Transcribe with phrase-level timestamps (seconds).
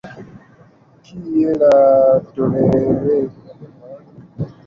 [1.03, 1.75] Kie la
[2.31, 3.19] toleremo?